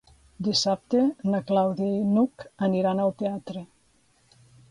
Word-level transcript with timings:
Dissabte 0.45 1.01
na 1.33 1.41
Clàudia 1.51 1.91
i 1.99 2.09
n'Hug 2.15 2.47
aniran 2.69 3.05
al 3.05 3.13
teatre. 3.23 3.65